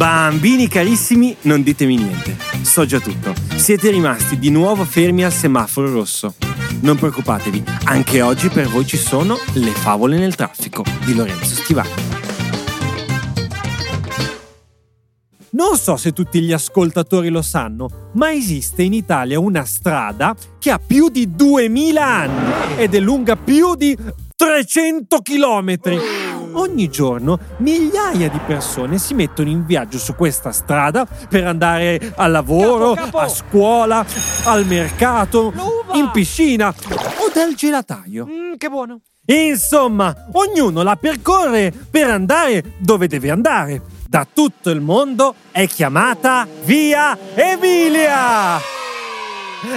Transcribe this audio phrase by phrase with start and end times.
[0.00, 2.34] Bambini carissimi, non ditemi niente.
[2.62, 3.34] So già tutto.
[3.56, 6.36] Siete rimasti di nuovo fermi al semaforo rosso.
[6.80, 11.90] Non preoccupatevi, anche oggi per voi ci sono le favole nel traffico di Lorenzo Stivani.
[15.50, 20.70] Non so se tutti gli ascoltatori lo sanno, ma esiste in Italia una strada che
[20.70, 23.94] ha più di 2000 anni ed è lunga più di
[24.34, 25.98] 300 chilometri.
[26.52, 32.30] Ogni giorno migliaia di persone si mettono in viaggio su questa strada per andare al
[32.30, 33.18] lavoro, Capo, capo.
[33.18, 34.04] a scuola,
[34.44, 35.94] al mercato, L'uva.
[35.96, 38.26] in piscina o dal gelataio.
[38.26, 39.00] Mm, che buono.
[39.26, 43.82] Insomma, ognuno la percorre per andare dove deve andare.
[44.08, 48.58] Da tutto il mondo è chiamata Via Emilia!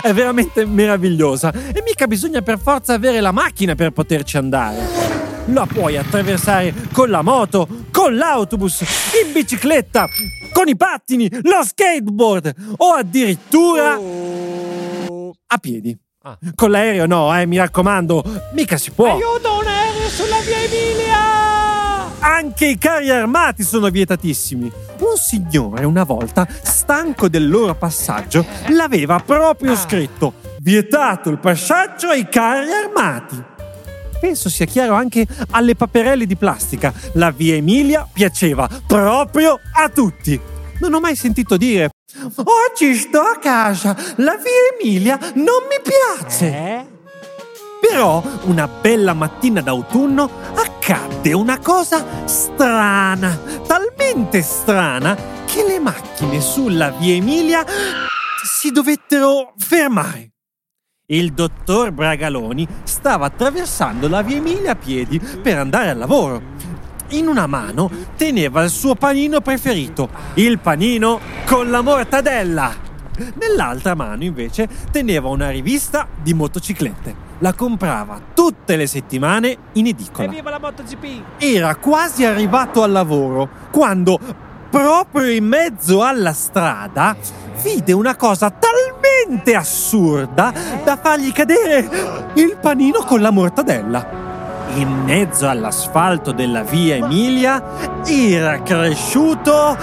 [0.00, 5.01] È veramente meravigliosa e mica bisogna per forza avere la macchina per poterci andare.
[5.46, 8.82] La puoi attraversare con la moto, con l'autobus,
[9.24, 10.06] in bicicletta,
[10.52, 13.98] con i pattini, lo skateboard o addirittura
[15.46, 15.98] a piedi.
[16.22, 16.38] Ah.
[16.54, 18.22] Con l'aereo no, eh, mi raccomando,
[18.52, 19.14] mica si può.
[19.14, 21.40] Aiuto, un aereo sulla via Emilia!
[22.20, 24.70] Anche i carri armati sono vietatissimi.
[24.98, 32.28] Un signore una volta, stanco del loro passaggio, l'aveva proprio scritto: Vietato il passaggio ai
[32.28, 33.50] carri armati.
[34.22, 36.94] Penso sia chiaro anche alle paperelle di plastica.
[37.14, 40.40] La via Emilia piaceva proprio a tutti.
[40.78, 41.90] Non ho mai sentito dire:
[42.36, 46.46] Oggi sto a casa, la via Emilia non mi piace.
[46.46, 46.86] Eh?
[47.80, 56.90] Però una bella mattina d'autunno accadde una cosa strana, talmente strana che le macchine sulla
[56.90, 57.64] via Emilia
[58.44, 60.31] si dovettero fermare.
[61.12, 66.40] Il dottor Bragaloni stava attraversando la via Emilia a piedi per andare al lavoro.
[67.10, 72.74] In una mano teneva il suo panino preferito, il panino con la mortadella.
[73.34, 77.14] Nell'altra mano invece teneva una rivista di motociclette.
[77.40, 80.26] La comprava tutte le settimane in edicola.
[80.26, 81.24] Evviva la MotoGP!
[81.36, 84.18] Era quasi arrivato al lavoro quando,
[84.70, 87.14] proprio in mezzo alla strada,
[87.62, 90.52] vide una cosa talmente assurda
[90.84, 94.20] da fargli cadere il panino con la mortadella.
[94.74, 99.76] In mezzo all'asfalto della via Emilia era cresciuto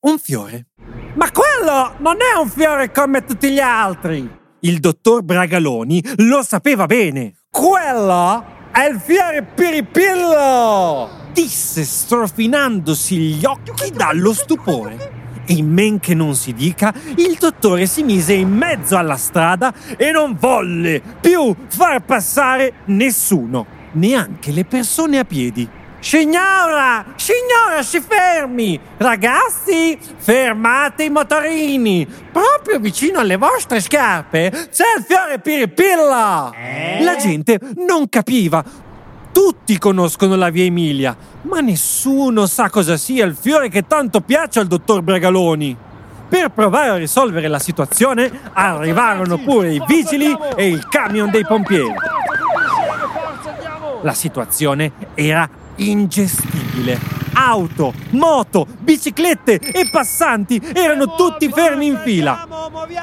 [0.00, 0.66] un fiore.
[1.14, 4.38] Ma quello non è un fiore come tutti gli altri!
[4.60, 7.34] Il dottor Bragaloni lo sapeva bene.
[7.50, 11.08] Quello è il fiore piripillo!
[11.32, 15.19] Disse strofinandosi gli occhi dallo stupore.
[15.46, 20.10] E men che non si dica, il dottore si mise in mezzo alla strada e
[20.10, 25.68] non volle più far passare nessuno, neanche le persone a piedi.
[26.00, 28.80] Signora, signora, si fermi!
[28.96, 32.06] Ragazzi, fermate i motorini!
[32.32, 36.52] Proprio vicino alle vostre scarpe c'è il fiore piripilla!
[37.00, 38.64] La gente non capiva.
[39.32, 44.58] Tutti conoscono la via Emilia, ma nessuno sa cosa sia il fiore che tanto piace
[44.58, 45.76] al dottor Bregaloni.
[46.28, 51.94] Per provare a risolvere la situazione arrivarono pure i vigili e il camion dei pompieri.
[54.02, 57.09] La situazione era ingestibile.
[57.32, 62.46] Auto, moto, biciclette e passanti erano tutti fermi in fila.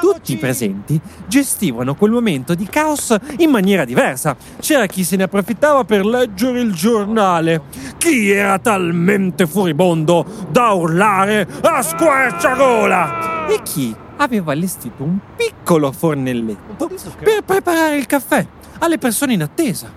[0.00, 4.36] Tutti i presenti gestivano quel momento di caos in maniera diversa.
[4.60, 7.62] C'era chi se ne approfittava per leggere il giornale,
[7.96, 16.88] chi era talmente furibondo da urlare a squarciagola e chi aveva allestito un piccolo fornelletto
[17.22, 18.46] per preparare il caffè
[18.78, 19.90] alle persone in attesa.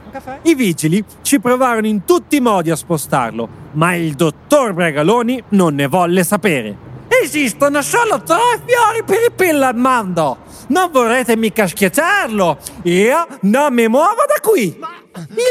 [0.44, 5.76] I vigili ci provarono in tutti i modi a spostarlo, ma il dottor Bregaloni non
[5.76, 6.90] ne volle sapere.
[7.24, 10.38] Esistono solo tre fiori per il mondo!
[10.68, 12.58] Non vorrete mica schiacciarlo!
[12.84, 14.80] Io non mi muovo da qui!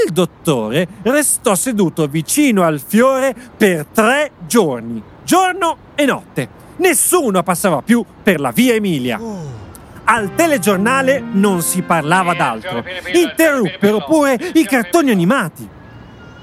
[0.06, 6.48] Il dottore restò seduto vicino al fiore per tre giorni, giorno e notte.
[6.78, 9.20] Nessuno passava più per la via Emilia.
[10.12, 12.82] Al telegiornale non si parlava d'altro.
[13.14, 15.68] Interruppero pure i cartoni animati.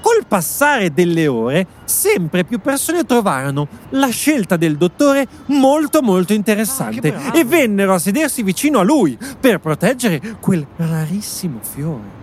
[0.00, 7.12] Col passare delle ore, sempre più persone trovarono la scelta del dottore molto molto interessante
[7.12, 12.16] Ah, e vennero a sedersi vicino a lui per proteggere quel rarissimo fiore.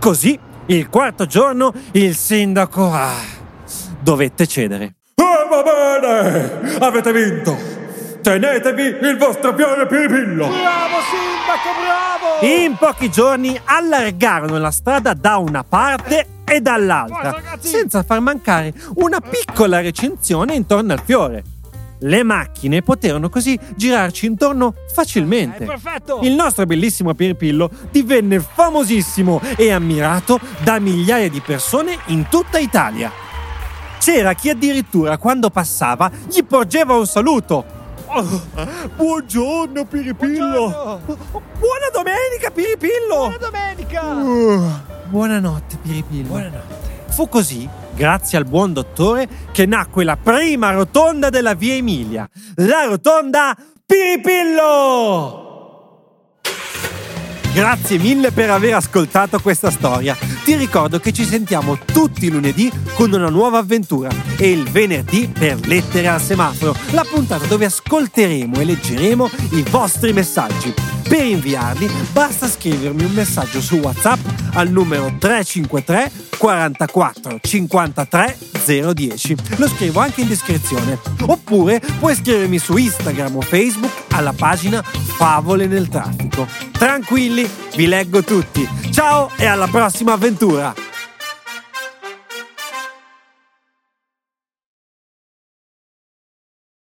[0.00, 0.36] Così,
[0.66, 3.14] il quarto giorno, il sindaco ah,
[4.00, 4.96] dovette cedere.
[5.14, 6.76] Ah, va bene!
[6.80, 7.71] Avete vinto!
[8.22, 10.46] Tenetevi il vostro fiore piripillo!
[10.46, 12.46] Bravo sindaco, bravo!
[12.46, 19.20] In pochi giorni allargarono la strada da una parte e dall'altra, senza far mancare una
[19.20, 21.42] piccola recensione intorno al fiore.
[21.98, 25.64] Le macchine poterono così girarci intorno facilmente.
[25.64, 26.20] È perfetto!
[26.22, 33.10] Il nostro bellissimo Piripillo divenne famosissimo e ammirato da migliaia di persone in tutta Italia.
[33.98, 37.80] C'era chi addirittura quando passava gli porgeva un saluto.
[38.14, 38.42] Oh,
[38.94, 40.68] buongiorno Piripillo!
[40.68, 41.00] Buongiorno!
[41.58, 43.16] Buona domenica Piripillo!
[43.16, 44.02] Buona domenica!
[44.02, 44.70] Uh,
[45.06, 46.28] buonanotte Piripillo.
[46.28, 47.04] Buonanotte.
[47.08, 52.84] Fu così, grazie al buon dottore, che nacque la prima rotonda della via Emilia, la
[52.84, 53.56] rotonda
[53.86, 55.41] Piripillo!
[57.54, 60.16] Grazie mille per aver ascoltato questa storia.
[60.42, 64.08] Ti ricordo che ci sentiamo tutti i lunedì con una nuova avventura
[64.38, 70.14] e il venerdì per Lettere al semaforo, la puntata dove ascolteremo e leggeremo i vostri
[70.14, 70.72] messaggi.
[71.06, 74.20] Per inviarli basta scrivermi un messaggio su WhatsApp
[74.54, 78.38] al numero 353 44 53
[78.94, 79.36] 010.
[79.56, 80.98] Lo scrivo anche in descrizione.
[81.26, 86.46] Oppure puoi scrivermi su Instagram o Facebook alla pagina Favole nel traffico.
[86.72, 88.68] Tranquilli, vi leggo tutti.
[88.90, 90.91] Ciao e alla prossima avventura!